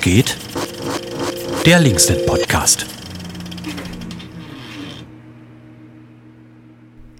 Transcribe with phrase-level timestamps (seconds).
[0.00, 0.34] Geht?
[1.66, 2.86] Der Linksnet Podcast.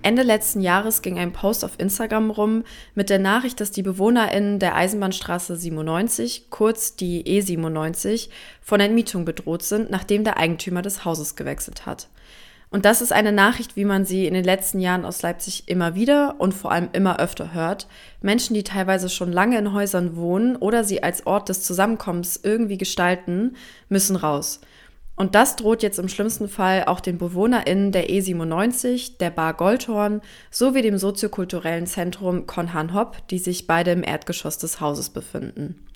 [0.00, 2.64] Ende letzten Jahres ging ein Post auf Instagram rum
[2.94, 8.30] mit der Nachricht, dass die BewohnerInnen der Eisenbahnstraße 97, kurz die E97,
[8.62, 12.08] von Entmietung bedroht sind, nachdem der Eigentümer des Hauses gewechselt hat.
[12.70, 15.96] Und das ist eine Nachricht, wie man sie in den letzten Jahren aus Leipzig immer
[15.96, 17.88] wieder und vor allem immer öfter hört.
[18.22, 22.78] Menschen, die teilweise schon lange in Häusern wohnen oder sie als Ort des Zusammenkommens irgendwie
[22.78, 23.56] gestalten,
[23.88, 24.60] müssen raus.
[25.16, 30.22] Und das droht jetzt im schlimmsten Fall auch den BewohnerInnen der E97, der Bar Goldhorn
[30.50, 35.86] sowie dem soziokulturellen Zentrum Konhan Hopp, die sich beide im Erdgeschoss des Hauses befinden.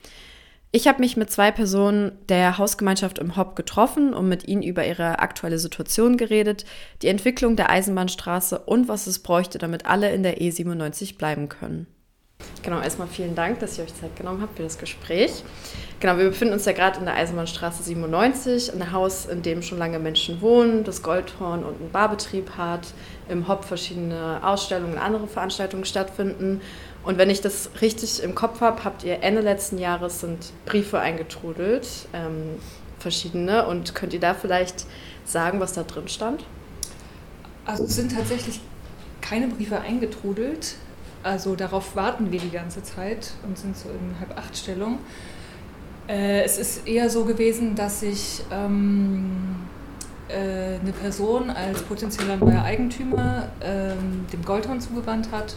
[0.77, 4.84] Ich habe mich mit zwei Personen der Hausgemeinschaft im Hopp getroffen und mit ihnen über
[4.84, 6.65] ihre aktuelle Situation geredet,
[7.01, 11.87] die Entwicklung der Eisenbahnstraße und was es bräuchte, damit alle in der E97 bleiben können.
[12.65, 15.45] Genau, erstmal vielen Dank, dass ihr euch Zeit genommen habt für das Gespräch.
[16.01, 19.63] Genau, wir befinden uns ja gerade in der Eisenbahnstraße 97, in einem Haus, in dem
[19.63, 22.88] schon lange Menschen wohnen, das Goldhorn und einen Barbetrieb hat,
[23.29, 26.60] im Hop verschiedene Ausstellungen und andere Veranstaltungen stattfinden
[27.05, 30.99] und wenn ich das richtig im Kopf habe, habt ihr Ende letzten Jahres sind Briefe
[30.99, 32.59] eingetrudelt, ähm,
[32.99, 33.66] verschiedene.
[33.66, 34.87] Und könnt ihr da vielleicht
[35.27, 36.45] sagen, was da drin stand?
[37.66, 38.60] Also es sind tatsächlich
[39.21, 40.77] keine Briefe eingetrudelt.
[41.23, 44.99] Also darauf warten wir die ganze Zeit und sind so in halb acht Stellung.
[46.09, 49.57] Äh, es ist eher so gewesen, dass sich ähm,
[50.29, 55.55] äh, eine Person als potenzieller neuer Eigentümer ähm, dem Goldhorn zugewandt hat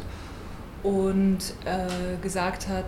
[0.83, 2.86] und äh, gesagt hat,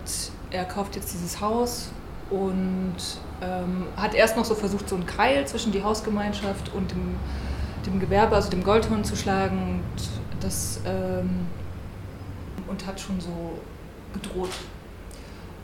[0.50, 1.90] er kauft jetzt dieses Haus
[2.30, 2.96] und
[3.42, 7.16] ähm, hat erst noch so versucht, so einen Keil zwischen die Hausgemeinschaft und dem,
[7.86, 11.46] dem Gewerbe, also dem Goldhorn zu schlagen und, das, ähm,
[12.68, 13.58] und hat schon so
[14.12, 14.50] gedroht.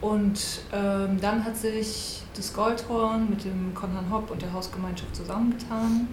[0.01, 0.41] Und
[0.73, 6.09] ähm, dann hat sich das Goldhorn mit dem Konrad Hopp und der Hausgemeinschaft zusammengetan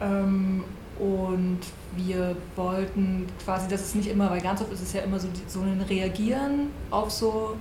[0.00, 0.64] ähm,
[1.00, 1.60] und
[1.96, 5.28] wir wollten quasi, dass es nicht immer, weil ganz oft ist es ja immer so,
[5.46, 7.56] so ein Reagieren auf so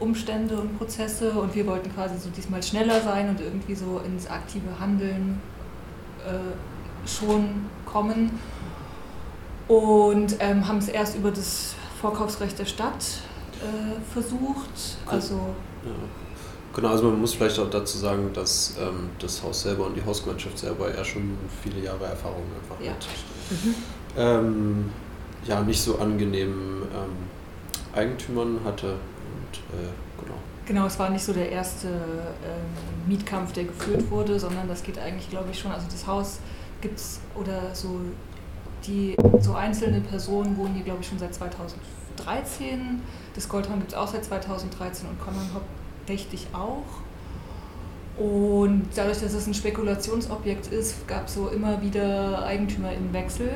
[0.00, 4.26] Umstände und Prozesse und wir wollten quasi so diesmal schneller sein und irgendwie so ins
[4.26, 5.40] aktive Handeln
[6.26, 8.30] äh, schon kommen
[9.68, 13.20] und ähm, haben es erst über das Vorkaufsrecht der Stadt
[13.60, 14.96] äh, versucht.
[15.06, 15.54] Also
[15.84, 15.90] ja.
[16.74, 20.04] Genau, also man muss vielleicht auch dazu sagen, dass ähm, das Haus selber und die
[20.04, 22.92] Hausgemeinschaft selber ja schon viele Jahre Erfahrung einfach ja.
[22.92, 23.74] mit mhm.
[24.16, 24.90] ähm,
[25.44, 28.92] ja, nicht so angenehmen ähm, Eigentümern hatte.
[28.92, 29.88] Und, äh,
[30.18, 30.34] genau.
[30.66, 34.98] genau, es war nicht so der erste ähm, Mietkampf, der geführt wurde, sondern das geht
[34.98, 36.38] eigentlich, glaube ich, schon, also das Haus
[36.80, 38.00] gibt es oder so
[38.86, 43.00] die so einzelne Personen wohnen hier, glaube ich, schon seit 2013.
[43.34, 45.48] Das Goldhorn gibt es auch seit 2013 und Conan
[46.02, 47.02] Hopp richtig auch.
[48.18, 53.50] Und dadurch, dass es ein Spekulationsobjekt ist, gab es so immer wieder Eigentümerinnenwechsel.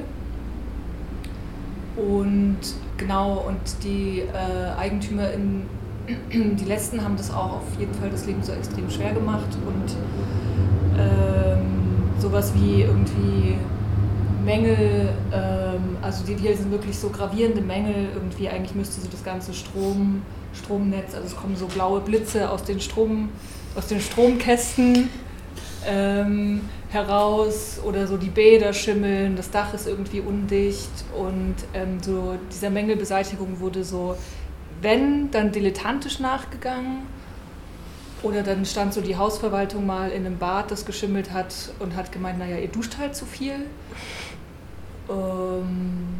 [1.96, 2.58] Und
[2.96, 5.62] genau, und die äh, EigentümerInnen,
[6.32, 9.96] die letzten haben das auch auf jeden Fall das Leben so extrem schwer gemacht und
[10.98, 13.56] ähm, sowas wie irgendwie
[14.44, 19.24] Mängel, ähm, also die, hier sind wirklich so gravierende Mängel, irgendwie eigentlich müsste so das
[19.24, 20.22] ganze Strom
[20.56, 21.14] Stromnetz.
[21.14, 23.30] Also es kommen so blaue Blitze aus den, Strom,
[23.74, 25.08] aus den Stromkästen
[25.86, 32.36] ähm, heraus oder so die Bäder schimmeln, das Dach ist irgendwie undicht und ähm, so
[32.52, 34.16] dieser Mängelbeseitigung wurde so,
[34.82, 37.02] wenn, dann dilettantisch nachgegangen.
[38.22, 42.10] Oder dann stand so die Hausverwaltung mal in einem Bad, das geschimmelt hat und hat
[42.12, 43.66] gemeint, naja, ihr duscht halt zu viel.
[45.08, 46.18] Ähm,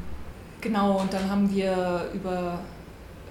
[0.60, 2.60] genau, und dann haben wir über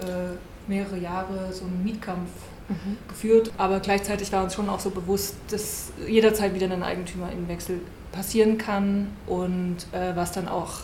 [0.01, 0.35] äh,
[0.67, 2.29] mehrere Jahre so einen Mietkampf
[2.69, 2.97] mhm.
[3.07, 3.51] geführt.
[3.57, 7.79] Aber gleichzeitig war uns schon auch so bewusst, dass jederzeit wieder ein Eigentümerinnenwechsel
[8.11, 10.79] passieren kann und äh, was dann auch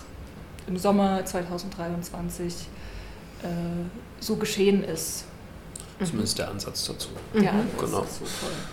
[0.67, 2.53] im Sommer 2023
[3.43, 3.47] äh,
[4.19, 5.25] so geschehen ist.
[6.03, 7.09] Zumindest der Ansatz dazu.
[7.35, 7.67] Ja, mhm.
[7.79, 8.05] genau.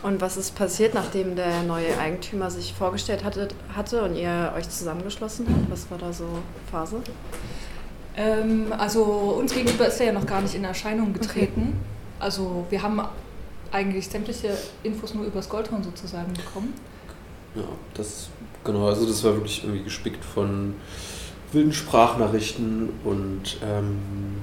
[0.03, 4.69] Und was ist passiert, nachdem der neue Eigentümer sich vorgestellt hatte, hatte und ihr euch
[4.69, 5.71] zusammengeschlossen habt?
[5.71, 6.27] Was war da so
[6.71, 7.03] Phase?
[8.19, 9.05] Ähm, also
[9.39, 11.61] uns gegenüber ist er ja noch gar nicht in Erscheinung getreten.
[11.61, 12.19] Okay.
[12.19, 13.01] Also wir haben
[13.71, 16.75] eigentlich sämtliche Infos nur übers Goldhorn sozusagen bekommen.
[17.55, 17.63] Ja,
[17.95, 18.29] das
[18.65, 20.75] genau, also das war wirklich irgendwie gespickt von
[21.53, 24.43] wilden Sprachnachrichten und ähm,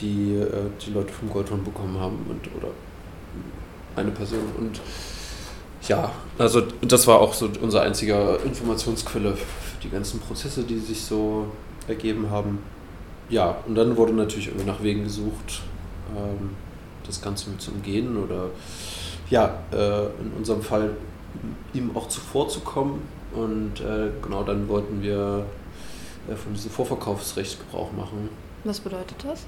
[0.00, 0.48] die äh,
[0.84, 2.72] die Leute vom Goldhorn bekommen haben und oder
[3.94, 4.80] eine Person und
[5.88, 11.02] ja, also das war auch so unser einziger Informationsquelle für die ganzen Prozesse, die sich
[11.02, 11.46] so
[11.88, 12.58] ergeben haben.
[13.28, 15.62] Ja, und dann wurde natürlich irgendwie nach Wegen gesucht,
[16.16, 16.50] ähm,
[17.06, 18.50] das Ganze mit zu umgehen oder
[19.30, 20.96] ja, äh, in unserem Fall
[21.72, 23.00] ihm auch zuvorzukommen.
[23.34, 25.46] Und äh, genau dann wollten wir
[26.30, 28.28] äh, von diesem Vorverkaufsrecht Gebrauch machen.
[28.64, 29.44] Was bedeutet das?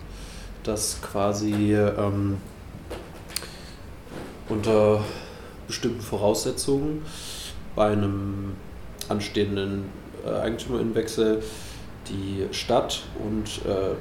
[0.62, 2.38] Dass quasi ähm,
[4.48, 5.00] unter
[5.66, 7.02] bestimmten Voraussetzungen
[7.74, 8.54] bei einem
[9.08, 9.84] anstehenden
[10.24, 11.42] äh, Eigentümerinnenwechsel
[12.08, 13.94] die Stadt und äh,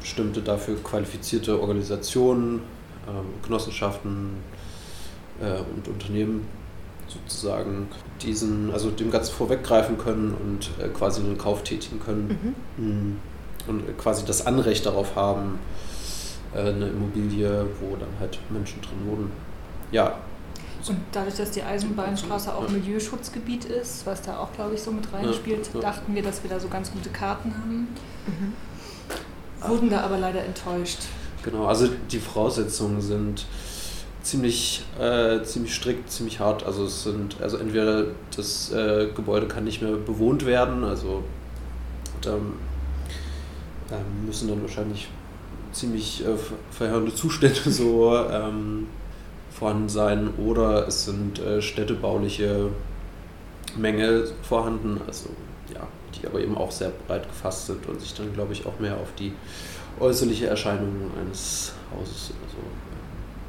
[0.00, 2.60] bestimmte dafür qualifizierte Organisationen,
[3.06, 4.36] äh, Genossenschaften
[5.40, 6.46] äh, und Unternehmen
[7.08, 7.88] sozusagen
[8.22, 13.16] diesen, also dem Ganzen vorweggreifen können und äh, quasi einen Kauf tätigen können mhm.
[13.66, 15.58] und quasi das Anrecht darauf haben,
[16.54, 19.32] äh, eine Immobilie, wo dann halt Menschen drin wohnen.
[19.90, 20.18] Ja.
[20.88, 22.68] Und dadurch, dass die Eisenbahnstraße auch.
[22.68, 25.80] Milieuschutzgebiet ist, was da auch, glaube ich, so mit reinspielt, ja, ja.
[25.80, 27.88] dachten wir, dass wir da so ganz gute Karten haben.
[28.26, 28.52] Mhm.
[29.66, 30.98] Wurden da aber leider enttäuscht.
[31.42, 33.46] Genau, also die Voraussetzungen sind
[34.22, 36.64] ziemlich, äh, ziemlich strikt, ziemlich hart.
[36.64, 41.22] Also es sind, also entweder das äh, Gebäude kann nicht mehr bewohnt werden, also
[42.20, 45.08] da ähm, müssen dann wahrscheinlich
[45.72, 46.36] ziemlich äh,
[46.70, 48.86] verheerende Zustände so ähm,
[49.58, 52.70] vorhanden sein oder es sind äh, städtebauliche
[53.76, 55.30] Mängel vorhanden, also
[55.72, 55.86] ja,
[56.20, 58.96] die aber eben auch sehr breit gefasst sind und sich dann, glaube ich, auch mehr
[58.96, 59.32] auf die
[60.00, 62.58] äußerliche Erscheinung eines Hauses oder so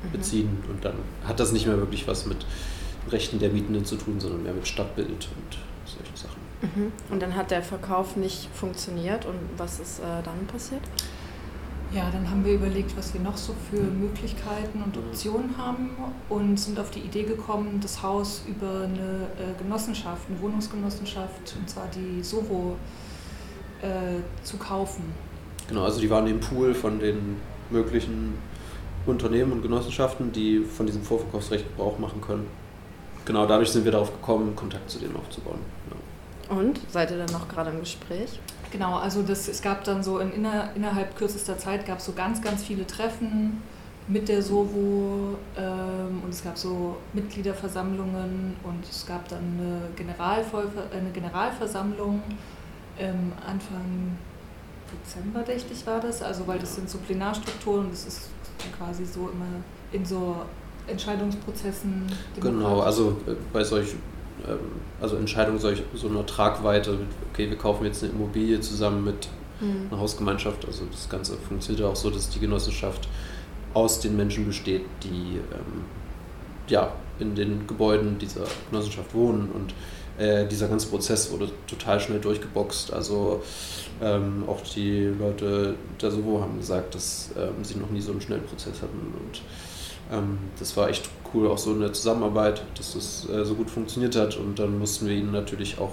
[0.06, 0.12] Mhm.
[0.12, 0.64] beziehen.
[0.70, 0.96] Und dann
[1.28, 2.46] hat das nicht mehr wirklich was mit
[3.12, 6.42] Rechten der Mietenden zu tun, sondern mehr mit Stadtbild und solchen Sachen.
[6.62, 6.92] Mhm.
[7.10, 10.82] Und dann hat der Verkauf nicht funktioniert und was ist äh, dann passiert?
[11.96, 15.92] Ja, dann haben wir überlegt, was wir noch so für Möglichkeiten und Optionen haben
[16.28, 21.70] und sind auf die Idee gekommen, das Haus über eine äh, Genossenschaft, eine Wohnungsgenossenschaft, und
[21.70, 22.76] zwar die Soho,
[23.82, 25.04] äh, zu kaufen.
[25.70, 27.38] Genau, also die waren im Pool von den
[27.70, 28.34] möglichen
[29.06, 32.46] Unternehmen und Genossenschaften, die von diesem Vorverkaufsrecht Gebrauch machen können.
[33.24, 35.60] Genau dadurch sind wir darauf gekommen, Kontakt zu denen aufzubauen.
[35.90, 35.95] Ja.
[36.50, 38.40] Und seid ihr dann noch gerade im Gespräch?
[38.72, 42.14] Genau, also das, es gab dann so in, inner, innerhalb kürzester Zeit gab es so
[42.14, 43.62] ganz, ganz viele Treffen
[44.08, 50.68] mit der SOVO ähm, und es gab so Mitgliederversammlungen und es gab dann eine, Generalvoll
[50.92, 52.22] eine Generalversammlung
[53.00, 54.18] ähm, Anfang
[54.92, 56.22] Dezember, dächte ich, war das.
[56.22, 58.30] Also, weil das sind so Plenarstrukturen und das ist
[58.78, 59.46] quasi so immer
[59.92, 60.36] in so
[60.88, 62.06] Entscheidungsprozessen.
[62.40, 64.00] Genau, also äh, bei solchen
[65.02, 67.00] also Entscheidungen solch, so einer Tragweite,
[67.32, 69.28] okay, wir kaufen jetzt eine Immobilie zusammen mit
[69.60, 69.88] mhm.
[69.90, 70.66] einer Hausgemeinschaft.
[70.66, 73.08] Also das Ganze funktioniert ja auch so, dass die Genossenschaft
[73.74, 75.84] aus den Menschen besteht, die ähm,
[76.68, 79.74] ja, in den Gebäuden dieser Genossenschaft wohnen und
[80.18, 82.94] äh, dieser ganze Prozess wurde total schnell durchgeboxt.
[82.94, 83.44] Also
[84.02, 88.22] ähm, auch die Leute der Sovo haben gesagt, dass ähm, sie noch nie so einen
[88.22, 89.14] schnellen Prozess hatten.
[89.20, 89.75] Und ähm,
[90.60, 94.16] das war echt cool, auch so in der Zusammenarbeit, dass das äh, so gut funktioniert
[94.16, 94.38] hat.
[94.38, 95.92] Und dann mussten wir ihnen natürlich auch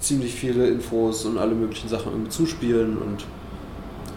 [0.00, 2.98] ziemlich viele Infos und alle möglichen Sachen irgendwie zuspielen.
[2.98, 3.24] Und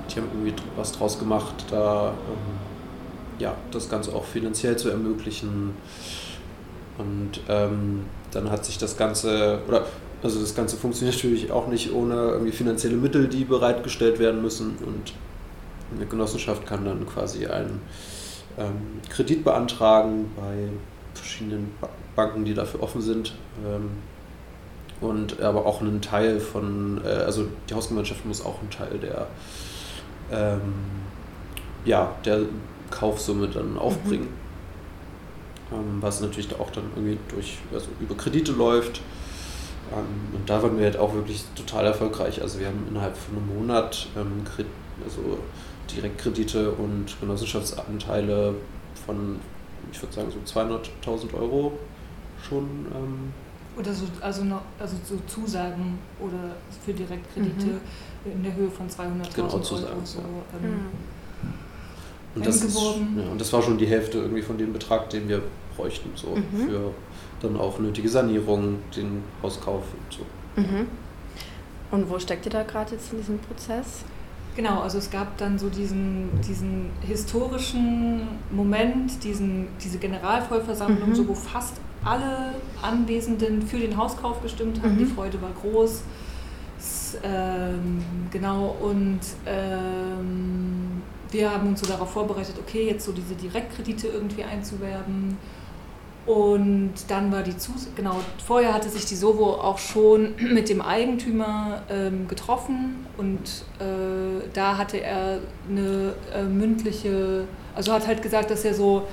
[0.09, 5.71] die haben irgendwie was draus gemacht, da ähm, ja, das Ganze auch finanziell zu ermöglichen.
[6.97, 9.85] Und ähm, dann hat sich das Ganze, oder
[10.23, 14.77] also das Ganze funktioniert natürlich auch nicht ohne irgendwie finanzielle Mittel, die bereitgestellt werden müssen.
[14.85, 15.13] Und
[15.95, 17.81] eine Genossenschaft kann dann quasi einen
[18.57, 20.69] ähm, Kredit beantragen bei
[21.13, 21.71] verschiedenen
[22.15, 23.33] Banken, die dafür offen sind.
[23.65, 23.89] Ähm,
[25.01, 29.27] und aber auch einen Teil von, äh, also die Hausgemeinschaft muss auch einen Teil der,
[30.31, 30.73] ähm,
[31.85, 32.41] ja, der
[32.91, 34.27] Kaufsumme dann aufbringen.
[35.71, 36.01] Mhm.
[36.01, 39.01] Was natürlich auch dann irgendwie durch, also über Kredite läuft.
[39.91, 42.41] Ähm, und da waren wir halt auch wirklich total erfolgreich.
[42.41, 44.43] Also wir haben innerhalb von einem Monat ähm,
[45.03, 45.37] also
[45.89, 48.55] Direktkredite und Genossenschaftsanteile
[49.05, 49.39] von,
[49.91, 51.73] ich würde sagen, so 200.000 Euro
[52.41, 52.63] schon.
[52.93, 53.33] Ähm,
[53.77, 58.31] oder so, also noch, also so Zusagen oder für Direktkredite mhm.
[58.31, 59.59] in der Höhe von 200.000 genau, Euro.
[59.61, 60.25] Zusagen, so, ja.
[60.63, 60.85] ähm,
[62.35, 65.27] und, das ist, ja, und das war schon die Hälfte irgendwie von dem Betrag, den
[65.27, 65.41] wir
[65.75, 66.67] bräuchten, so mhm.
[66.67, 66.91] für
[67.41, 70.61] dann auch nötige Sanierung, den Hauskauf und so.
[70.61, 70.87] Mhm.
[71.91, 74.03] Und wo steckt ihr da gerade jetzt in diesem Prozess?
[74.55, 81.15] Genau, also es gab dann so diesen, diesen historischen Moment, diesen, diese Generalvollversammlung, mhm.
[81.15, 84.95] so wo fast alle Anwesenden für den Hauskauf gestimmt haben.
[84.95, 84.99] Mhm.
[84.99, 86.01] Die Freude war groß.
[86.77, 93.35] Es, ähm, genau, und ähm, wir haben uns so darauf vorbereitet, okay, jetzt so diese
[93.35, 95.37] Direktkredite irgendwie einzuwerben
[96.25, 100.81] und dann war die Zus genau, vorher hatte sich die Sovo auch schon mit dem
[100.81, 103.39] Eigentümer ähm, getroffen und
[103.79, 109.07] äh, da hatte er eine äh, mündliche, also hat halt gesagt, dass er so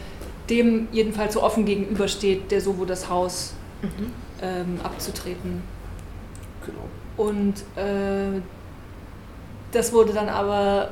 [0.50, 4.12] dem jedenfalls so offen gegenübersteht, der Sovo das Haus Mhm.
[4.42, 5.62] ähm, abzutreten.
[6.66, 7.28] Genau.
[7.28, 8.40] Und äh,
[9.72, 10.90] das wurde dann aber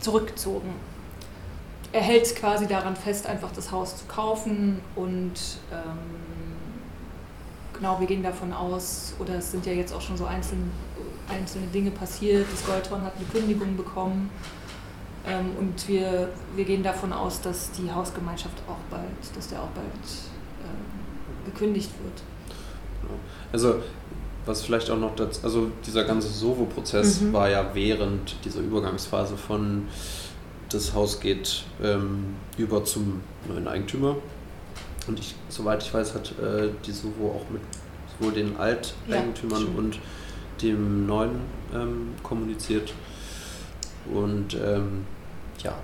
[0.00, 0.70] zurückgezogen.
[1.92, 5.32] Er hält quasi daran fest, einfach das Haus zu kaufen und
[5.72, 5.98] ähm,
[7.72, 10.64] genau, wir gehen davon aus, oder es sind ja jetzt auch schon so einzelne,
[11.28, 14.30] einzelne Dinge passiert, das Goldhorn hat eine Kündigung bekommen
[15.26, 19.68] ähm, und wir, wir gehen davon aus, dass die Hausgemeinschaft auch bald, dass der auch
[19.68, 22.22] bald ähm, gekündigt wird.
[23.52, 23.76] Also
[24.44, 27.32] was vielleicht auch noch dazu, also dieser ganze Sovo-Prozess Mhm.
[27.32, 29.88] war ja während dieser Übergangsphase von
[30.68, 34.16] das Haus geht ähm, über zum neuen Eigentümer.
[35.06, 37.62] Und ich, soweit ich weiß, hat äh, die Sovo auch mit
[38.18, 39.78] sowohl den Alteigentümern stimmt.
[39.78, 39.98] und
[40.62, 41.40] dem neuen
[41.74, 42.92] ähm, kommuniziert.
[44.12, 45.06] Und ähm,
[45.62, 45.74] ja,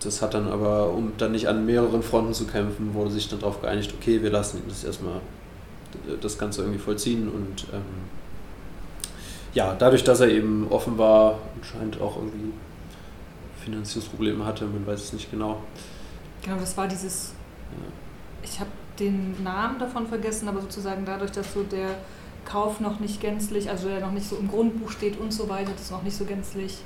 [0.00, 3.40] das hat dann aber, um dann nicht an mehreren Fronten zu kämpfen, wurde sich dann
[3.40, 5.20] darauf geeinigt, okay, wir lassen das erstmal
[6.20, 7.82] das Ganze irgendwie vollziehen und ähm,
[9.54, 12.52] ja, dadurch, dass er eben offen war, anscheinend auch irgendwie
[13.66, 15.62] Finanzierungsprobleme hatte, man weiß es nicht genau.
[16.42, 17.32] Genau, das war dieses
[17.72, 17.92] Ja.
[18.42, 21.90] ich habe den Namen davon vergessen, aber sozusagen dadurch, dass so der
[22.44, 25.72] Kauf noch nicht gänzlich, also der noch nicht so im Grundbuch steht und so weiter,
[25.76, 26.78] das noch nicht so gänzlich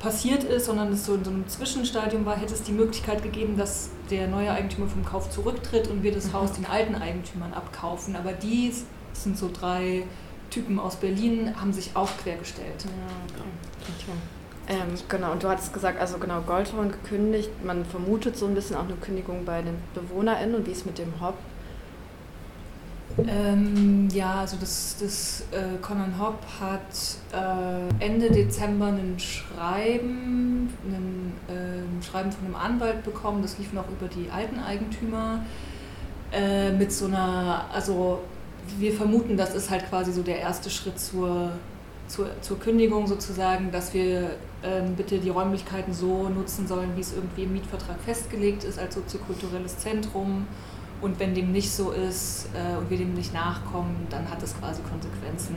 [0.00, 3.56] passiert ist, sondern es so in so einem Zwischenstadium war, hätte es die Möglichkeit gegeben,
[3.56, 6.32] dass der neue Eigentümer vom Kauf zurücktritt und wir das Mhm.
[6.32, 8.16] Haus den alten Eigentümern abkaufen.
[8.16, 8.72] Aber die
[9.14, 10.04] das sind so drei
[10.50, 12.84] Typen aus Berlin, haben sich auch quergestellt.
[12.84, 12.90] Ja,
[13.36, 13.48] okay.
[14.10, 14.18] okay.
[14.66, 17.50] Ähm, genau, und du hattest gesagt, also genau, Goldhorn gekündigt.
[17.64, 20.54] Man vermutet so ein bisschen auch eine Kündigung bei den BewohnerInnen.
[20.54, 21.34] Und wie ist mit dem Hop?
[23.18, 26.80] Ähm, ja, also das, das äh, Conan Hopp hat
[27.32, 33.88] äh, Ende Dezember ein Schreiben, ein ähm, Schreiben von einem Anwalt bekommen, das lief noch
[33.88, 35.44] über die alten Eigentümer
[36.32, 38.20] äh, mit so einer, also
[38.78, 41.52] wir vermuten, das ist halt quasi so der erste Schritt zur,
[42.08, 44.30] zur, zur Kündigung sozusagen, dass wir
[44.62, 48.94] ähm, bitte die Räumlichkeiten so nutzen sollen, wie es irgendwie im Mietvertrag festgelegt ist, als
[48.94, 50.46] soziokulturelles Zentrum.
[51.00, 54.58] Und wenn dem nicht so ist äh, und wir dem nicht nachkommen, dann hat das
[54.58, 55.56] quasi Konsequenzen.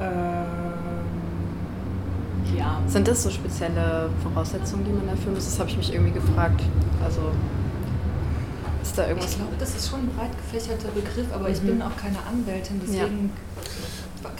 [0.00, 1.06] Ähm,
[2.56, 2.80] ja.
[2.86, 5.44] Sind das so spezielle Voraussetzungen, die man erfüllen muss?
[5.44, 6.62] Das habe ich mich irgendwie gefragt.
[7.02, 7.20] Also
[8.82, 9.30] ist da irgendwas?
[9.32, 11.66] Ich glaube, das ist schon ein breit gefächerter Begriff, aber ich Mhm.
[11.66, 13.30] bin auch keine Anwältin, deswegen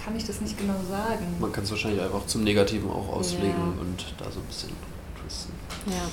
[0.03, 1.25] kann ich das nicht genau sagen.
[1.39, 3.81] Man kann es wahrscheinlich einfach zum Negativen auch auslegen Ja.
[3.81, 4.69] und da so ein bisschen
[5.21, 5.53] twisten.
[5.87, 6.09] Ja.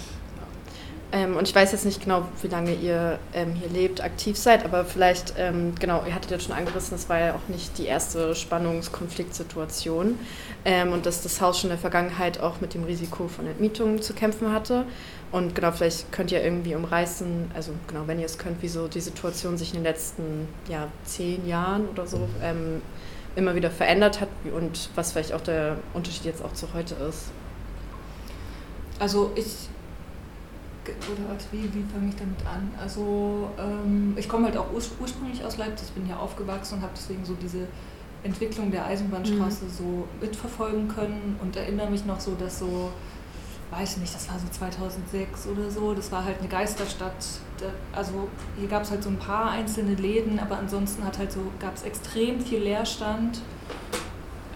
[1.12, 4.64] Ähm, und ich weiß jetzt nicht genau, wie lange ihr ähm, hier lebt, aktiv seid,
[4.64, 7.87] aber vielleicht, ähm, genau, ihr hattet ja schon angerissen, das war ja auch nicht die
[7.87, 10.18] erste Spannungskonfliktsituation
[10.64, 14.02] ähm, und dass das Haus schon in der Vergangenheit auch mit dem Risiko von Entmietungen
[14.02, 14.85] zu kämpfen hatte.
[15.30, 18.88] Und genau, vielleicht könnt ihr irgendwie umreißen, also genau, wenn ihr es könnt, wie so
[18.88, 22.82] die Situation sich in den letzten ja, zehn Jahren oder so ähm,
[23.36, 27.26] immer wieder verändert hat und was vielleicht auch der Unterschied jetzt auch zu heute ist.
[28.98, 29.68] Also ich,
[30.86, 32.72] oder wie, wie fange ich damit an?
[32.80, 36.92] Also ähm, ich komme halt auch urs ursprünglich aus Leipzig, bin hier aufgewachsen und habe
[36.96, 37.66] deswegen so diese
[38.22, 42.90] Entwicklung der Eisenbahnstraße so mitverfolgen können und erinnere mich noch so, dass so,
[43.70, 47.12] weiß ich nicht, das war so 2006 oder so, das war halt eine Geisterstadt.
[47.94, 51.40] Also hier gab es halt so ein paar einzelne Läden, aber ansonsten hat halt so,
[51.61, 53.40] gab es extrem viel Leerstand.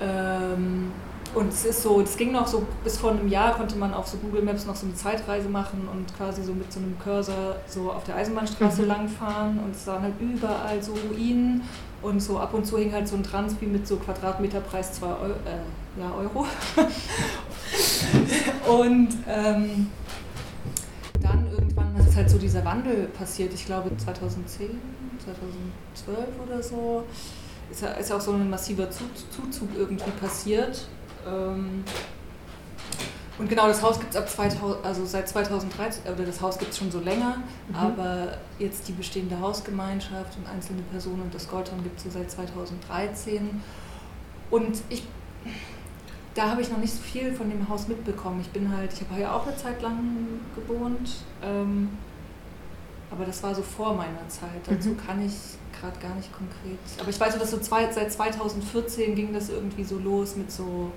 [0.00, 0.92] Ähm,
[1.34, 4.08] und es ist so, es ging noch so, bis vor einem Jahr konnte man auf
[4.08, 7.56] so Google Maps noch so eine Zeitreise machen und quasi so mit so einem Cursor
[7.68, 8.88] so auf der Eisenbahnstraße Mhm.
[8.88, 11.62] langfahren und es waren halt überall so Ruinen
[12.02, 15.30] und so ab und zu hing halt so ein Transpi mit so Quadratmeterpreis 2 Euro,
[15.30, 16.46] äh, ja, Euro.
[18.80, 19.88] und ähm,
[21.22, 24.70] dann irgendwann ist halt so dieser Wandel passiert, ich glaube 2010,
[25.24, 27.04] 2012 oder so,
[27.70, 30.88] ist ja, ist auch so ein massiver Zu- Zuzug irgendwie passiert.
[31.26, 31.84] Ähm,
[33.38, 36.72] und genau, das Haus gibt es ab 2000, also seit 2013, oder das Haus gibt
[36.72, 37.36] es schon so länger,
[37.68, 37.74] Mhm.
[37.74, 42.30] aber jetzt die bestehende Hausgemeinschaft und einzelne Personen und das Goldhorn gibt es so seit
[42.30, 43.62] 2013.
[44.50, 45.04] Und ich,
[46.40, 48.40] da habe ich noch nicht so viel von dem Haus mitbekommen.
[48.40, 49.98] Ich bin halt, ich habe hier auch eine Zeit lang
[50.56, 51.90] gewohnt, ähm,
[53.10, 54.62] aber das war so vor meiner Zeit.
[54.66, 54.96] Dazu Mhm.
[54.96, 55.34] kann ich
[55.78, 56.78] gerade gar nicht konkret.
[56.98, 60.50] Aber ich weiß, nur, dass so zwei, seit 2014 ging das irgendwie so los mit
[60.50, 60.90] so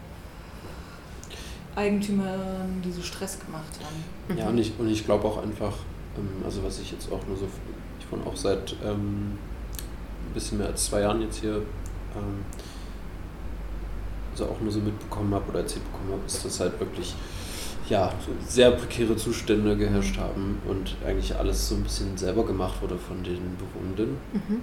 [1.76, 4.38] Eigentümern, die so Stress gemacht haben.
[4.38, 5.74] Ja, und ich, und ich glaube auch einfach,
[6.18, 7.48] ähm, also was ich jetzt auch nur so,
[8.00, 9.38] ich wohne auch seit ähm,
[10.30, 11.56] ein bisschen mehr als zwei Jahren jetzt hier,
[12.16, 12.46] ähm,
[14.34, 17.16] also auch nur so mitbekommen habe oder erzählt bekommen habe, ist das halt wirklich
[17.90, 18.12] ja,
[18.48, 23.24] sehr prekäre Zustände geherrscht haben und eigentlich alles so ein bisschen selber gemacht wurde von
[23.24, 24.18] den Bewohnenden.
[24.32, 24.42] Mhm.
[24.50, 24.62] Ähm,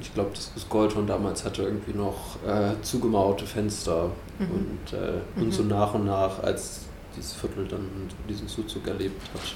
[0.00, 4.50] ich glaube, das, das Goldhorn damals hatte irgendwie noch äh, zugemauerte Fenster mhm.
[4.50, 5.52] und, äh, und mhm.
[5.52, 6.82] so nach und nach, als
[7.16, 7.86] dieses Viertel dann
[8.28, 9.54] diesen Zuzug erlebt hat,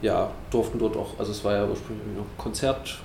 [0.00, 2.98] ja, durften dort auch, also es war ja ursprünglich noch Konzerthausraum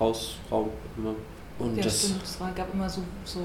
[0.00, 1.14] ähm, immer.
[1.58, 2.22] Und ja, das stimmt.
[2.22, 3.40] Es war, gab immer so, so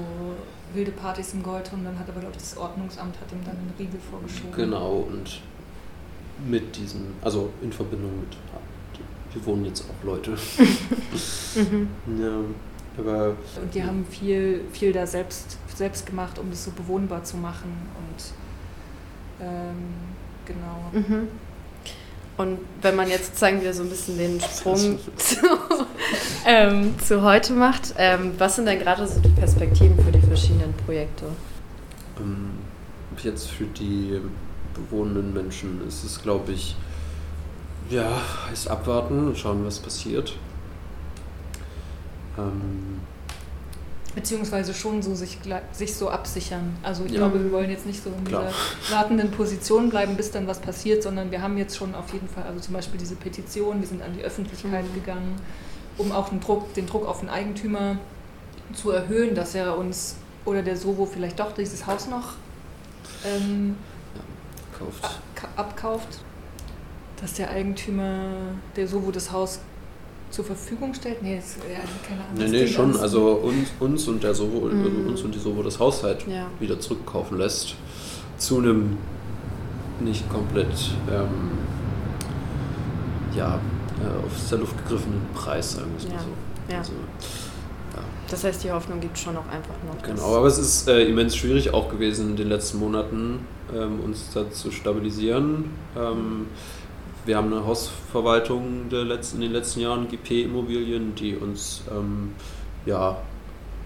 [0.74, 3.56] wilde Partys im Gold und dann hat aber, glaube ich, das Ordnungsamt hat ihm dann
[3.56, 4.52] einen Riegel vorgeschoben.
[4.52, 5.40] Genau, und
[6.46, 8.36] mit diesen, also in Verbindung mit,
[9.32, 10.32] hier wohnen jetzt auch Leute.
[11.54, 11.88] mhm.
[12.20, 12.38] ja,
[12.98, 17.36] aber, und die haben viel, viel da selbst, selbst gemacht, um das so bewohnbar zu
[17.36, 19.76] machen und ähm,
[20.44, 20.90] genau.
[20.92, 21.28] Mhm.
[22.36, 25.36] Und wenn man jetzt sozusagen wieder so ein bisschen den Sprung zu,
[26.46, 30.72] ähm, zu heute macht, ähm, was sind denn gerade so die Perspektiven für die verschiedenen
[30.86, 31.26] Projekte?
[32.18, 32.50] Ähm,
[33.22, 34.20] jetzt für die
[34.74, 36.76] bewohnenden Menschen ist es, glaube ich,
[37.90, 38.10] ja,
[38.48, 40.36] heißt abwarten und schauen, was passiert.
[42.38, 43.00] Ähm,
[44.14, 45.38] Beziehungsweise schon so sich,
[45.72, 46.76] sich so absichern.
[46.82, 47.18] Also ich ja.
[47.18, 48.44] glaube, wir wollen jetzt nicht so in Klar.
[48.44, 52.28] dieser wartenden Position bleiben, bis dann was passiert, sondern wir haben jetzt schon auf jeden
[52.28, 54.94] Fall, also zum Beispiel diese Petition, wir sind an die Öffentlichkeit mhm.
[54.94, 55.40] gegangen,
[55.96, 57.96] um auch den Druck, den Druck auf den Eigentümer
[58.74, 62.34] zu erhöhen, dass er uns oder der Sovo vielleicht doch dieses Haus noch
[63.24, 63.76] ähm,
[64.14, 66.20] ja, ab, abkauft.
[67.20, 68.32] Dass der Eigentümer
[68.74, 69.60] der Sovo das Haus
[70.32, 71.22] zur Verfügung stellt?
[71.22, 72.36] Nee, das, ja, keine Ahnung.
[72.36, 72.96] Nee, nee, schon.
[72.96, 74.84] Also uns, uns und der Sovo, mhm.
[74.84, 76.46] also uns und die Sovo das Haus halt ja.
[76.58, 77.76] wieder zurückkaufen lässt.
[78.38, 78.96] Zu einem
[80.00, 80.74] nicht komplett
[81.10, 81.52] ähm,
[83.36, 83.60] ja,
[84.00, 86.14] äh, auf der Luft gegriffenen Preis, sagen wir es ja.
[86.14, 86.72] mal so.
[86.72, 86.78] Ja.
[86.78, 86.92] Also.
[88.32, 90.02] Das heißt, die Hoffnung gibt schon auch einfach noch.
[90.02, 93.40] Genau, aber es ist äh, immens schwierig auch gewesen in den letzten Monaten,
[93.76, 95.66] ähm, uns da zu stabilisieren.
[95.94, 96.46] Ähm,
[97.24, 102.32] wir haben eine Hausverwaltung in den letzten Jahren, GP Immobilien, die uns ähm,
[102.84, 103.18] ja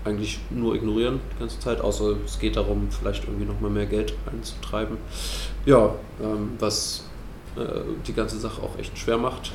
[0.05, 4.15] eigentlich nur ignorieren die ganze Zeit, außer es geht darum, vielleicht irgendwie nochmal mehr Geld
[4.33, 4.97] einzutreiben.
[5.67, 7.05] Ja, ähm, was
[7.57, 9.53] äh, die ganze Sache auch echt schwer macht.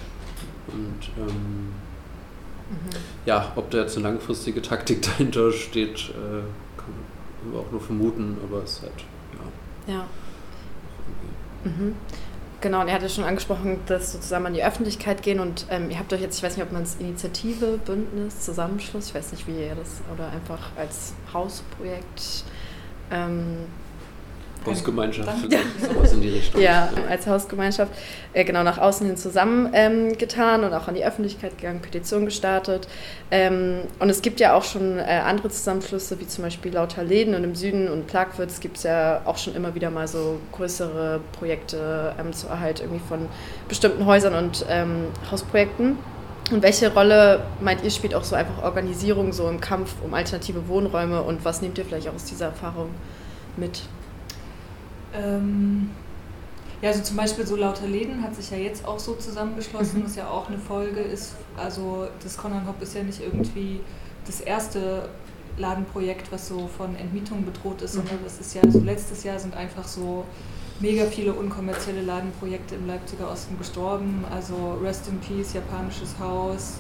[0.67, 1.67] Und ähm,
[2.70, 2.89] mhm.
[3.26, 6.44] ja, ob da jetzt eine langfristige Taktik dahinter steht, äh,
[6.78, 9.06] kann man auch nur vermuten, aber es ist halt,
[9.88, 9.94] ja.
[9.94, 10.06] Ja.
[11.63, 11.96] Mhm.
[12.62, 15.97] Genau, und er hatte schon angesprochen, dass sozusagen an die Öffentlichkeit gehen und ähm, ihr
[15.97, 19.47] habt euch jetzt, ich weiß nicht, ob man es Initiative, Bündnis, Zusammenschluss, ich weiß nicht,
[19.47, 22.43] wie ihr das, oder einfach als Hausprojekt
[23.12, 23.65] ähm,
[24.65, 25.30] Hausgemeinschaft,
[25.80, 26.62] sowas in die Richtung.
[26.62, 27.91] Ja, als Hausgemeinschaft
[28.34, 32.88] äh, genau nach außen hin zusammengetan ähm, und auch an die Öffentlichkeit gegangen, Petition gestartet.
[33.32, 37.34] Ähm, und es gibt ja auch schon äh, andere Zusammenschlüsse, wie zum Beispiel Lauter Läden
[37.34, 41.21] und im Süden und Plagwitz gibt es ja auch schon immer wieder mal so größere
[41.32, 43.28] Projekte ähm, zur Erhalt irgendwie von
[43.67, 45.97] bestimmten Häusern und ähm, Hausprojekten.
[46.52, 50.67] Und welche Rolle meint ihr spielt auch so einfach Organisierung so im Kampf um alternative
[50.67, 52.89] Wohnräume und was nehmt ihr vielleicht auch aus dieser Erfahrung
[53.56, 53.82] mit?
[55.13, 55.89] Ähm,
[56.82, 60.06] ja, also zum Beispiel so lauter Läden hat sich ja jetzt auch so zusammengeschlossen, mhm.
[60.06, 61.36] was ja auch eine Folge ist.
[61.56, 63.82] Also das Conan Hop ist ja nicht irgendwie
[64.26, 65.10] das erste
[65.58, 68.00] Ladenprojekt, was so von Entmietung bedroht ist, mhm.
[68.00, 70.26] sondern das ist ja so letztes Jahr sind einfach so
[70.80, 74.26] mega viele unkommerzielle Ladenprojekte im Leipziger Osten gestorben.
[74.32, 76.80] Also Rest in Peace, japanisches Haus,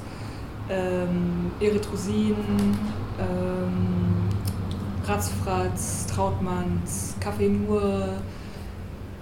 [0.69, 2.35] ähm, Erythrosin,
[3.19, 4.20] ähm,
[5.05, 8.09] Ratzfratz, Trautmanns, Café Nur.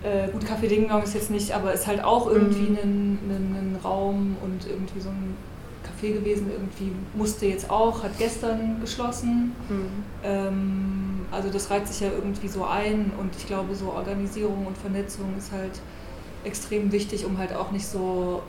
[0.02, 2.78] Äh, gut, Café Dingong ist jetzt nicht, aber ist halt auch irgendwie mhm.
[2.78, 5.36] ein, ein, ein, Raum und irgendwie so ein
[5.84, 6.50] Café gewesen.
[6.50, 9.52] Irgendwie musste jetzt auch, hat gestern geschlossen.
[9.68, 9.90] Mhm.
[10.24, 14.78] Ähm, also das reiht sich ja irgendwie so ein und ich glaube, so Organisierung und
[14.78, 15.80] Vernetzung ist halt
[16.46, 18.42] extrem wichtig, um halt auch nicht so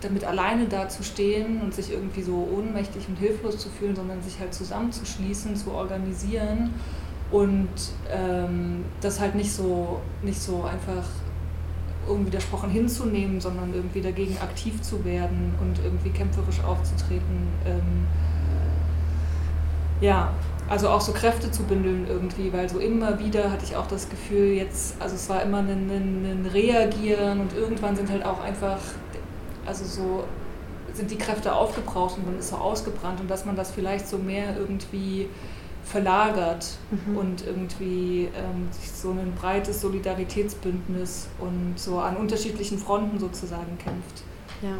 [0.00, 4.54] damit alleine dazustehen und sich irgendwie so ohnmächtig und hilflos zu fühlen, sondern sich halt
[4.54, 6.74] zusammenzuschließen, zu organisieren
[7.30, 7.68] und
[8.10, 11.04] ähm, das halt nicht so, nicht so einfach
[12.08, 17.48] unwidersprochen hinzunehmen, sondern irgendwie dagegen aktiv zu werden und irgendwie kämpferisch aufzutreten.
[17.66, 18.06] Ähm,
[20.00, 20.32] ja,
[20.68, 24.08] also auch so Kräfte zu bündeln irgendwie, weil so immer wieder hatte ich auch das
[24.08, 28.40] Gefühl, jetzt, also es war immer ein, ein, ein Reagieren und irgendwann sind halt auch
[28.40, 28.78] einfach
[29.66, 30.24] also so
[30.94, 34.18] sind die Kräfte aufgebraucht und dann ist er ausgebrannt und dass man das vielleicht so
[34.18, 35.28] mehr irgendwie
[35.84, 37.16] verlagert mhm.
[37.16, 44.22] und irgendwie ähm, so ein breites Solidaritätsbündnis und so an unterschiedlichen Fronten sozusagen kämpft.
[44.62, 44.76] Ja.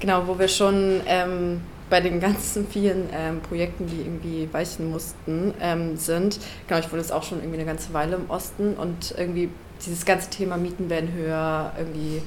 [0.00, 5.54] Genau, wo wir schon ähm, bei den ganzen vielen ähm, Projekten, die irgendwie weichen mussten,
[5.60, 9.14] ähm, sind, genau, ich wohne jetzt auch schon irgendwie eine ganze Weile im Osten und
[9.16, 9.48] irgendwie
[9.84, 12.22] dieses ganze Thema Mieten werden höher, irgendwie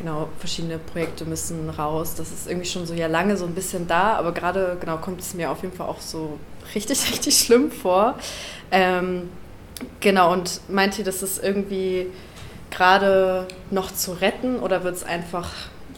[0.00, 2.14] genau, verschiedene Projekte müssen raus.
[2.16, 5.20] Das ist irgendwie schon so ja lange so ein bisschen da, aber gerade genau kommt
[5.20, 6.38] es mir auf jeden Fall auch so
[6.74, 8.18] richtig, richtig schlimm vor.
[8.70, 9.28] Ähm,
[10.00, 12.06] genau, und meint ihr, das ist irgendwie
[12.70, 15.50] gerade noch zu retten oder wird es einfach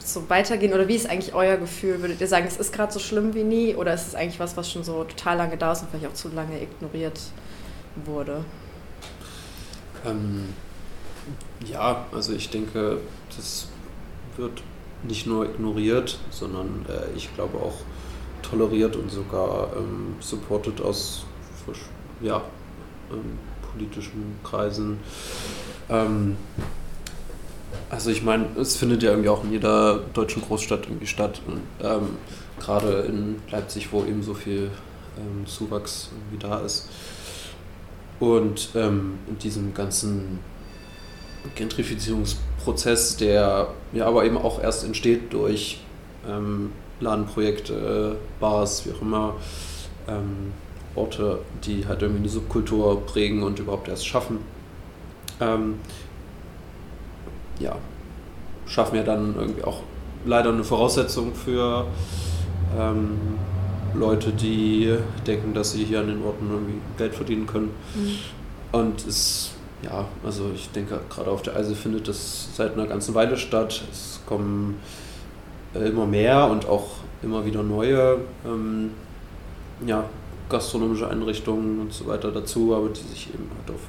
[0.05, 0.73] so weitergehen?
[0.73, 2.01] Oder wie ist eigentlich euer Gefühl?
[2.01, 4.57] Würdet ihr sagen, es ist gerade so schlimm wie nie oder ist es eigentlich was,
[4.57, 7.21] was schon so total lange da ist und vielleicht auch zu lange ignoriert
[8.05, 8.45] wurde?
[10.05, 10.49] Ähm,
[11.65, 12.99] ja, also ich denke,
[13.37, 13.69] das
[14.37, 14.62] wird
[15.03, 17.75] nicht nur ignoriert, sondern äh, ich glaube auch
[18.42, 21.25] toleriert und sogar ähm, supported aus
[22.21, 22.42] ja,
[23.11, 23.38] ähm,
[23.73, 24.99] politischen Kreisen.
[25.88, 26.37] Ähm,
[27.90, 31.40] also ich meine, es findet ja irgendwie auch in jeder deutschen Großstadt irgendwie statt.
[31.47, 32.16] Und, ähm,
[32.59, 34.71] gerade in Leipzig, wo eben so viel
[35.18, 36.88] ähm, Zuwachs irgendwie da ist.
[38.21, 40.38] Und ähm, in diesem ganzen
[41.55, 42.52] Gentrifizierungsprozess,
[43.16, 45.81] der ja aber eben auch erst entsteht durch
[46.29, 49.35] ähm, Ladenprojekte, Bars, wie auch immer,
[50.09, 50.53] ähm,
[50.94, 54.38] Orte, die halt irgendwie eine Subkultur prägen und überhaupt erst schaffen.
[55.40, 55.75] Ähm,
[57.59, 57.77] ja,
[58.66, 59.81] schaffen ja dann irgendwie auch
[60.25, 61.87] leider eine Voraussetzung für
[62.79, 63.18] ähm,
[63.94, 64.96] Leute, die
[65.27, 67.70] denken, dass sie hier an den Orten irgendwie Geld verdienen können.
[67.94, 68.18] Mhm.
[68.72, 73.14] Und es ja, also ich denke, gerade auf der Eise findet das seit einer ganzen
[73.14, 73.83] Weile statt.
[73.90, 74.81] Es kommen
[75.75, 76.88] äh, immer mehr und auch
[77.23, 78.92] immer wieder neue ähm,
[79.87, 80.05] ja,
[80.49, 83.83] gastronomische Einrichtungen und so weiter dazu, aber die sich eben halt auf,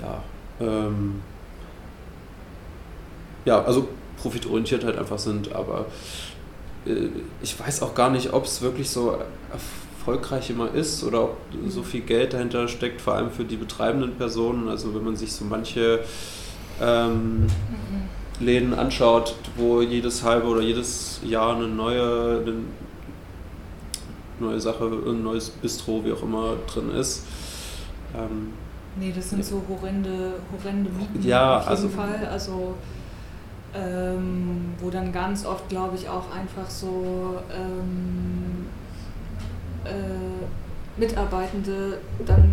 [0.00, 1.20] ja, ähm,
[3.44, 3.88] ja, also
[4.20, 5.86] profitorientiert halt einfach sind, aber
[6.86, 7.08] äh,
[7.42, 9.18] ich weiß auch gar nicht, ob es wirklich so
[9.98, 11.36] erfolgreich immer ist oder ob
[11.68, 14.68] so viel Geld dahinter steckt, vor allem für die betreibenden Personen.
[14.68, 16.00] Also wenn man sich so manche
[16.80, 17.46] ähm.
[18.40, 22.54] Läden anschaut, wo jedes halbe oder jedes Jahr eine neue, eine
[24.38, 27.24] neue Sache, ein neues Bistro, wie auch immer, drin ist.
[28.16, 28.52] Ähm,
[28.96, 32.28] nee, das sind so horrende, horrende Mieten ja, auf jeden also, Fall.
[32.30, 32.74] Also
[33.74, 38.57] ähm, wo dann ganz oft, glaube ich, auch einfach so ähm,
[39.88, 42.52] äh, Mitarbeitende dann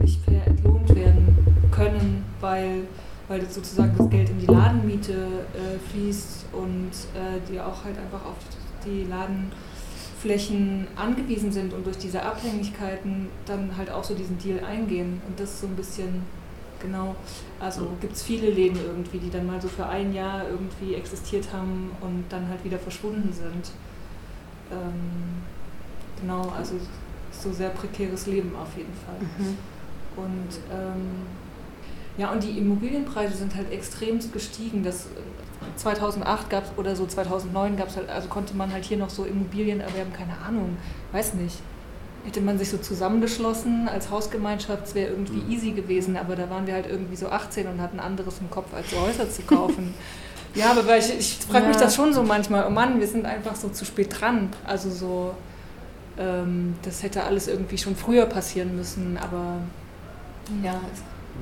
[0.00, 1.36] nicht fair entlohnt werden
[1.70, 2.84] können, weil,
[3.28, 8.24] weil sozusagen das Geld in die Ladenmiete äh, fließt und äh, die auch halt einfach
[8.24, 8.36] auf
[8.84, 15.20] die Ladenflächen angewiesen sind und durch diese Abhängigkeiten dann halt auch so diesen Deal eingehen.
[15.26, 16.22] Und das ist so ein bisschen
[16.80, 17.14] genau.
[17.60, 21.52] Also gibt es viele Läden irgendwie, die dann mal so für ein Jahr irgendwie existiert
[21.52, 23.70] haben und dann halt wieder verschwunden sind.
[24.70, 25.42] Ähm,
[26.22, 26.74] Genau, also
[27.30, 29.18] so sehr prekäres Leben auf jeden Fall.
[29.38, 29.58] Mhm.
[30.16, 31.26] Und ähm,
[32.16, 34.82] ja, und die Immobilienpreise sind halt extremst gestiegen.
[34.84, 35.06] Das
[35.76, 39.10] 2008 gab es oder so 2009 gab es halt, also konnte man halt hier noch
[39.10, 40.76] so Immobilien erwerben, keine Ahnung,
[41.12, 41.58] weiß nicht.
[42.24, 45.50] Hätte man sich so zusammengeschlossen als Hausgemeinschaft, es wäre irgendwie mhm.
[45.50, 48.72] easy gewesen, aber da waren wir halt irgendwie so 18 und hatten anderes im Kopf,
[48.74, 49.94] als so Häuser zu kaufen.
[50.54, 51.68] ja, aber ich, ich frage ja.
[51.68, 54.50] mich das schon so manchmal, oh Mann, wir sind einfach so zu spät dran.
[54.64, 55.34] Also so,
[56.18, 59.58] ähm, das hätte alles irgendwie schon früher passieren müssen, aber
[60.62, 60.80] ja,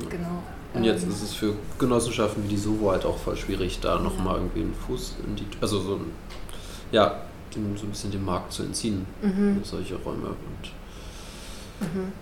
[0.09, 0.43] genau.
[0.73, 3.99] Und jetzt ähm, ist es für Genossenschaften wie die Sovo halt auch voll schwierig, da
[3.99, 4.41] nochmal ja.
[4.43, 6.13] irgendwie einen Fuß in die, also so ein,
[6.93, 7.23] ja,
[7.55, 9.61] dem, so ein bisschen den Markt zu entziehen, mhm.
[9.65, 10.29] solche Räume.
[10.29, 10.71] Und
[11.81, 12.13] mhm.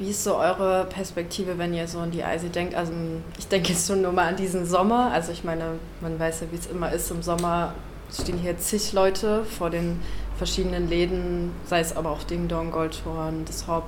[0.00, 2.74] Wie ist so eure Perspektive, wenn ihr so an die Eise denkt?
[2.74, 2.90] Also
[3.38, 5.10] ich denke jetzt schon nur mal an diesen Sommer.
[5.12, 7.10] Also ich meine, man weiß ja, wie es immer ist.
[7.10, 7.74] Im Sommer
[8.10, 10.00] stehen hier zig Leute vor den
[10.40, 13.84] verschiedenen Läden, sei es aber auch Ding Dong, Goldhorn, das Hop.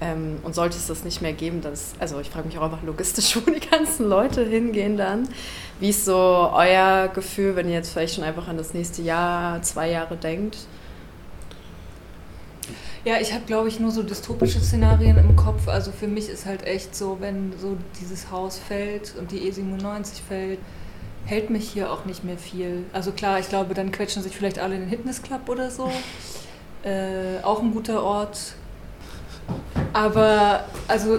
[0.00, 2.84] Ähm, und sollte es das nicht mehr geben, dass, also ich frage mich auch einfach
[2.84, 5.28] logistisch, wo die ganzen Leute hingehen dann.
[5.80, 6.14] Wie ist so
[6.54, 10.56] euer Gefühl, wenn ihr jetzt vielleicht schon einfach an das nächste Jahr, zwei Jahre denkt?
[13.04, 15.66] Ja, ich habe, glaube ich, nur so dystopische Szenarien im Kopf.
[15.66, 20.22] Also für mich ist halt echt so, wenn so dieses Haus fällt und die E97
[20.28, 20.60] fällt,
[21.28, 22.84] hält mich hier auch nicht mehr viel.
[22.92, 25.90] Also klar, ich glaube, dann quetschen sich vielleicht alle in den Fitnessclub oder so.
[26.84, 28.54] Äh, auch ein guter Ort.
[29.92, 31.18] Aber, also,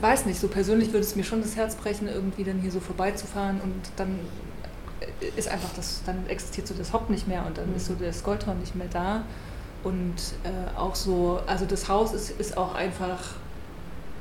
[0.00, 2.80] weiß nicht, so persönlich würde es mir schon das Herz brechen, irgendwie dann hier so
[2.80, 4.18] vorbeizufahren und dann
[5.36, 8.24] ist einfach das, dann existiert so das Hop nicht mehr und dann ist so das
[8.24, 9.22] Goldhorn nicht mehr da.
[9.82, 13.34] Und äh, auch so, also das Haus ist, ist auch einfach,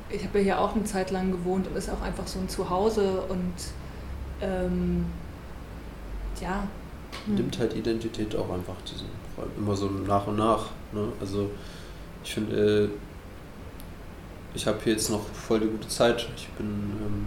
[0.09, 2.49] ich habe ja hier auch eine Zeit lang gewohnt und ist auch einfach so ein
[2.49, 3.53] Zuhause und
[4.41, 5.05] ähm,
[6.41, 6.67] ja,
[7.25, 7.35] mhm.
[7.35, 10.67] nimmt halt Identität auch einfach diesen Räumen immer so nach und nach.
[10.91, 11.07] Ne?
[11.19, 11.49] Also
[12.23, 12.89] ich finde, äh,
[14.53, 16.27] ich habe hier jetzt noch voll die gute Zeit.
[16.35, 17.25] Ich bin ähm,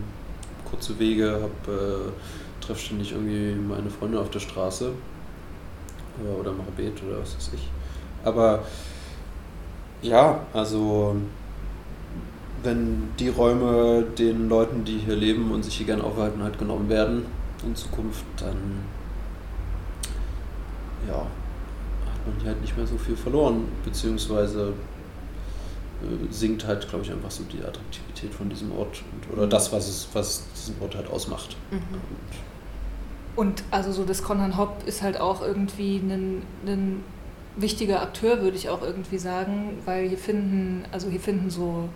[0.68, 4.92] kurze Wege, habe äh, treffe ständig irgendwie meine Freunde auf der Straße
[6.22, 7.68] oder, oder mache Bet oder was weiß ich.
[8.24, 8.64] Aber
[10.02, 11.16] ja, also
[12.62, 16.88] wenn die Räume den Leuten, die hier leben und sich hier gerne aufhalten, halt genommen
[16.88, 17.26] werden
[17.64, 18.56] in Zukunft, dann
[21.08, 24.72] ja, hat man hier halt nicht mehr so viel verloren, beziehungsweise
[26.02, 29.72] äh, sinkt halt, glaube ich, einfach so die Attraktivität von diesem Ort und, oder das,
[29.72, 31.56] was es, was diesen Ort halt ausmacht.
[31.70, 31.78] Mhm.
[33.36, 37.02] Und, und, also so das Konrad Hopp ist halt auch irgendwie ein, ein
[37.56, 41.88] wichtiger Akteur, würde ich auch irgendwie sagen, weil hier finden, also hier finden so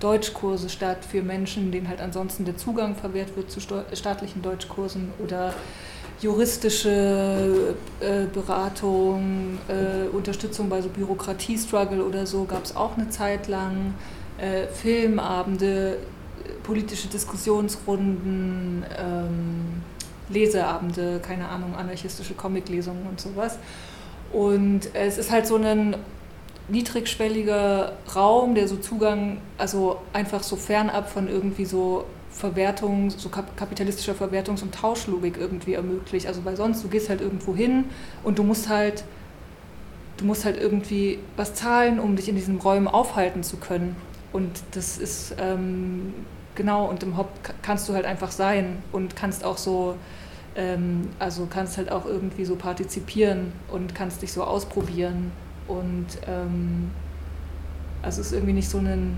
[0.00, 5.54] Deutschkurse statt für Menschen, denen halt ansonsten der Zugang verwehrt wird zu staatlichen Deutschkursen oder
[6.20, 13.46] juristische äh, Beratung, äh, Unterstützung bei so Bürokratiestruggle oder so gab es auch eine Zeit
[13.46, 13.94] lang,
[14.38, 15.98] äh, Filmabende,
[16.62, 19.82] politische Diskussionsrunden, ähm,
[20.28, 23.58] Leseabende, keine Ahnung, anarchistische Comiclesungen und sowas.
[24.32, 25.96] Und es ist halt so ein
[26.68, 34.14] niedrigschwelliger Raum, der so Zugang, also einfach so fernab von irgendwie so Verwertung, so kapitalistischer
[34.14, 36.26] Verwertungs- und Tauschlogik irgendwie ermöglicht.
[36.26, 37.84] Also weil sonst, du gehst halt irgendwo hin
[38.22, 39.04] und du musst halt,
[40.18, 43.96] du musst halt irgendwie was zahlen, um dich in diesen Räumen aufhalten zu können.
[44.32, 46.12] Und das ist ähm,
[46.54, 47.30] genau, und im Hop
[47.62, 49.96] kannst du halt einfach sein und kannst auch so,
[50.54, 55.32] ähm, also kannst halt auch irgendwie so partizipieren und kannst dich so ausprobieren
[55.68, 56.90] und ähm,
[58.02, 59.16] also es ist irgendwie nicht so ein,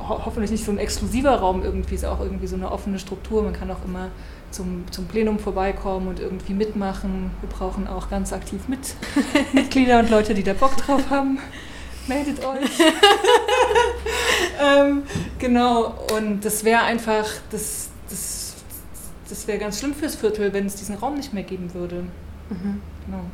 [0.00, 2.98] ho hoffentlich nicht so ein exklusiver Raum irgendwie, es ist auch irgendwie so eine offene
[2.98, 3.42] Struktur.
[3.42, 4.10] Man kann auch immer
[4.50, 7.30] zum, zum Plenum vorbeikommen und irgendwie mitmachen.
[7.40, 8.94] Wir brauchen auch ganz aktiv mit
[9.52, 11.38] Mitglieder und Leute, die da Bock drauf haben.
[12.06, 12.70] Meldet euch.
[14.62, 15.02] ähm,
[15.38, 18.54] genau, und das wäre einfach, das, das,
[19.28, 22.04] das wäre ganz schlimm fürs Viertel, wenn es diesen Raum nicht mehr geben würde.
[22.50, 22.80] Mhm.
[23.06, 23.24] Genau.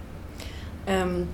[0.86, 1.28] Ähm,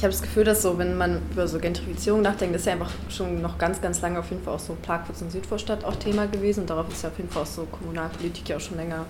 [0.00, 2.90] ich habe das Gefühl, dass so, wenn man über so Gentrifizierung nachdenkt, ist ja einfach
[3.10, 6.26] schon noch ganz, ganz lange auf jeden Fall auch so Plagwitz und Südvorstadt auch Thema
[6.26, 6.60] gewesen.
[6.60, 9.04] Und darauf ist ja auf jeden Fall auch so Kommunalpolitik ja auch schon länger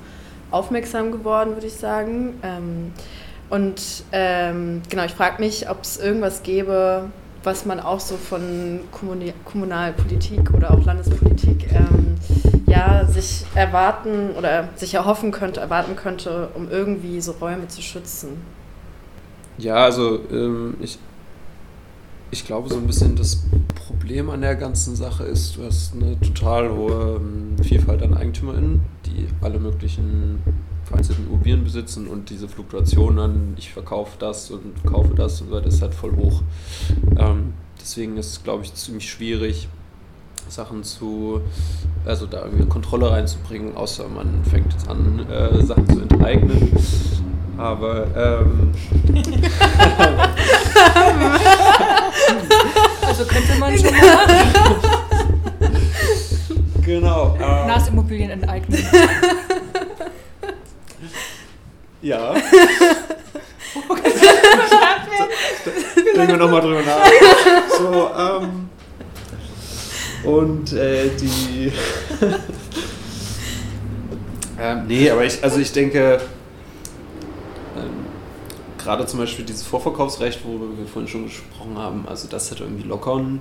[0.51, 2.41] aufmerksam geworden, würde ich sagen.
[2.43, 2.93] Ähm,
[3.51, 7.05] und ähm, genau, ich frage mich, ob es irgendwas gäbe,
[7.45, 12.17] was man auch so von Kommuni Kommunalpolitik oder auch Landespolitik ähm,
[12.67, 18.60] ja, sich erwarten oder sich erhoffen könnte, erwarten könnte, um irgendwie so Räume zu schützen.
[19.61, 20.99] Ja, also ähm, ich,
[22.31, 23.45] ich glaube so ein bisschen das
[23.75, 28.81] Problem an der ganzen Sache ist, du hast eine total hohe ähm, Vielfalt an EigentümerInnen,
[29.05, 30.39] die alle möglichen
[30.85, 35.55] vereinzelten Immobilien besitzen und diese Fluktuation an ich verkaufe das und kaufe das und so
[35.55, 36.43] weiter ist halt voll hoch.
[37.19, 39.69] Ähm, deswegen ist es, glaube ich, ziemlich schwierig,
[40.49, 41.43] Sachen zu,
[42.07, 46.73] also da irgendwie eine Kontrolle reinzubringen, außer man fängt jetzt an, äh, Sachen zu enteignen.
[47.61, 48.73] Aber ähm,
[53.07, 54.27] also könnte man schon mal
[56.83, 57.37] genau.
[57.39, 58.83] Ähm, NAS-Immobilien enteignen.
[62.01, 62.33] ja.
[66.17, 67.07] Denken wir nochmal drüber nach.
[67.77, 68.71] So, ähm,
[70.25, 71.71] und äh, die.
[74.59, 76.23] ähm, nee, aber ich, also ich denke,
[78.91, 82.89] gerade zum Beispiel dieses Vorverkaufsrecht, worüber wir vorhin schon gesprochen haben, also das hat irgendwie
[82.89, 83.39] lockern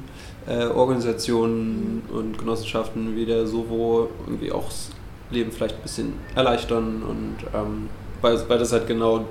[0.48, 4.92] äh, Organisationen und Genossenschaften wie der Sovo irgendwie auch das
[5.32, 7.90] Leben vielleicht ein bisschen erleichtern und ähm,
[8.22, 9.26] weil, weil das halt genau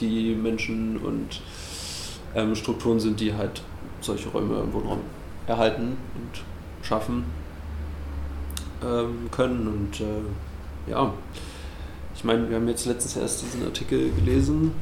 [0.00, 1.40] die Menschen und
[2.34, 3.62] ähm, Strukturen sind, die halt
[4.00, 5.02] solche Räume im Wohnraum
[5.46, 7.26] erhalten und schaffen
[8.84, 11.14] ähm, können und äh, ja,
[12.16, 14.72] ich meine, wir haben jetzt letztens erst diesen Artikel gelesen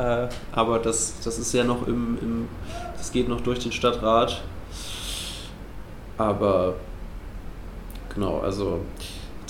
[0.00, 2.48] äh, aber das, das ist ja noch im, im,
[2.96, 4.42] das geht noch durch den Stadtrat.
[6.16, 6.74] Aber
[8.14, 8.80] genau, also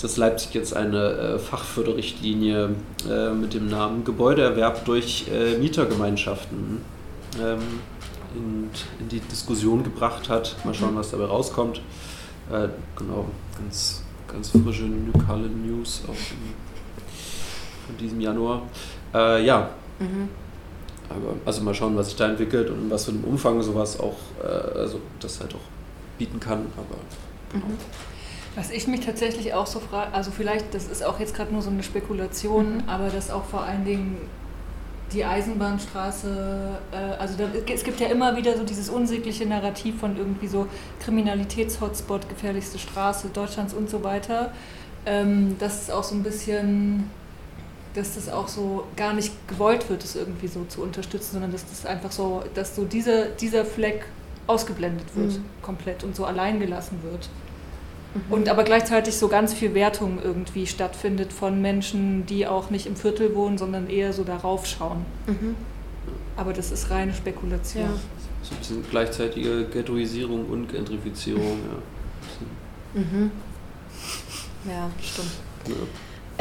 [0.01, 2.75] dass Leipzig jetzt eine äh, Fachförderrichtlinie
[3.09, 6.81] äh, mit dem Namen Gebäudeerwerb durch äh, Mietergemeinschaften
[7.39, 7.59] ähm,
[8.35, 10.55] in, in, die Diskussion gebracht hat.
[10.65, 11.81] Mal schauen, was dabei rauskommt.
[12.51, 16.15] Äh, genau, ganz, ganz frische lokale News auch
[17.85, 18.63] von diesem Januar.
[19.13, 19.69] Äh, ja,
[20.01, 20.29] Mhm.
[21.09, 24.17] Aber also mal schauen, was sich da entwickelt und was für einen Umfang sowas auch,
[24.43, 25.59] äh, also das halt auch
[26.17, 26.65] bieten kann.
[26.77, 26.97] Aber
[27.51, 27.65] genau.
[27.65, 27.77] Mhm.
[28.55, 31.61] Was ich mich tatsächlich auch so frage, also vielleicht, das ist auch jetzt gerade nur
[31.61, 32.83] so eine Spekulation, mhm.
[32.87, 34.17] aber dass auch vor allen Dingen
[35.13, 40.17] die Eisenbahnstraße, äh, also da, es gibt ja immer wieder so dieses unsägliche Narrativ von
[40.17, 40.67] irgendwie so
[41.03, 44.51] Kriminalitätshotspot, gefährlichste Straße Deutschlands und so weiter.
[45.05, 47.09] Ähm, das ist auch so ein bisschen,
[47.93, 51.65] dass das auch so gar nicht gewollt wird, das irgendwie so zu unterstützen, sondern dass
[51.67, 54.05] das einfach so, dass so diese, dieser Fleck
[54.47, 55.45] ausgeblendet wird, mhm.
[55.61, 57.29] komplett und so allein gelassen wird.
[58.13, 58.33] Mhm.
[58.33, 62.95] Und aber gleichzeitig so ganz viel Wertung irgendwie stattfindet von Menschen, die auch nicht im
[62.95, 65.05] Viertel wohnen, sondern eher so darauf schauen.
[65.27, 65.55] Mhm.
[66.37, 67.83] Aber das ist reine Spekulation.
[67.83, 67.93] Ja.
[68.43, 71.59] So ein bisschen gleichzeitige Ghettoisierung und Gentrifizierung,
[72.95, 73.01] ja.
[73.01, 73.31] Mhm.
[74.67, 75.31] Ja, stimmt.
[75.67, 75.75] Ja.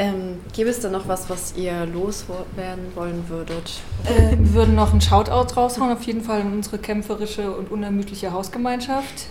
[0.01, 3.83] Ähm, gäbe es da noch was, was ihr loswerden wollen würdet?
[4.07, 8.33] Äh, wir würden noch einen Shoutout raushauen, auf jeden Fall in unsere kämpferische und unermüdliche
[8.33, 9.27] Hausgemeinschaft.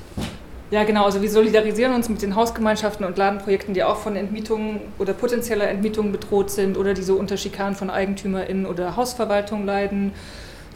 [0.69, 1.05] Ja, genau.
[1.05, 5.67] Also wir solidarisieren uns mit den Hausgemeinschaften und Ladenprojekten, die auch von Entmietungen oder potenzieller
[5.67, 10.11] Entmietungen bedroht sind oder die so unter Schikanen von EigentümerInnen oder Hausverwaltung leiden.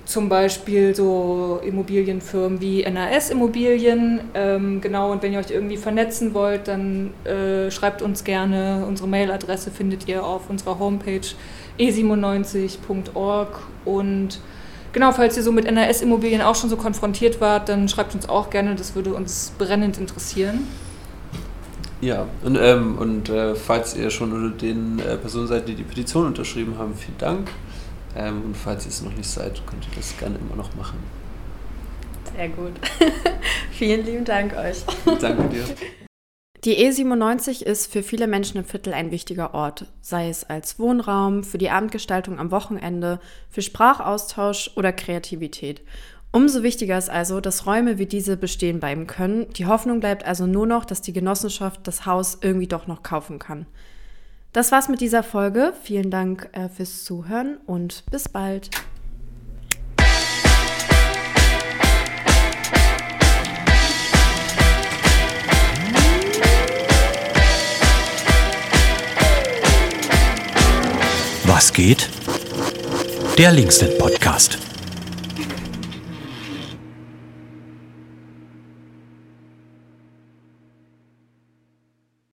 [0.05, 4.19] Zum Beispiel so Immobilienfirmen wie NAS Immobilien.
[4.33, 8.85] Ähm, genau, und wenn ihr euch irgendwie vernetzen wollt, dann äh, schreibt uns gerne.
[8.85, 11.21] Unsere Mailadresse findet ihr auf unserer Homepage
[11.79, 14.39] e97.org und
[14.93, 18.51] Genau, falls ihr so mit NRS-Immobilien auch schon so konfrontiert wart, dann schreibt uns auch
[18.51, 20.67] gerne, das würde uns brennend interessieren.
[21.99, 25.83] Ja, und, ähm, und äh, falls ihr schon unter den äh, Personen seid, die die
[25.83, 27.49] Petition unterschrieben haben, vielen Dank.
[28.15, 30.99] Ähm, und falls ihr es noch nicht seid, könnt ihr das gerne immer noch machen.
[32.35, 32.73] Sehr gut.
[33.71, 34.83] vielen lieben Dank euch.
[35.19, 35.65] Danke dir.
[36.63, 41.43] Die E97 ist für viele Menschen im Viertel ein wichtiger Ort, sei es als Wohnraum,
[41.43, 45.81] für die Abendgestaltung am Wochenende, für Sprachaustausch oder Kreativität.
[46.31, 49.49] Umso wichtiger ist also, dass Räume wie diese bestehen bleiben können.
[49.53, 53.39] Die Hoffnung bleibt also nur noch, dass die Genossenschaft das Haus irgendwie doch noch kaufen
[53.39, 53.67] kann.
[54.53, 55.73] Das war's mit dieser Folge.
[55.81, 58.69] Vielen Dank äh, fürs Zuhören und bis bald.
[71.45, 72.09] Was geht?
[73.39, 74.59] Der Linksnet Podcast.